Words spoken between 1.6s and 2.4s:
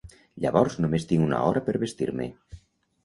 per vestir-me.